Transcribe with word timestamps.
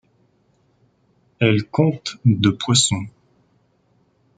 Elle 1.37 1.63
compte 1.65 2.17
de 2.25 2.49
poissons. 2.49 3.05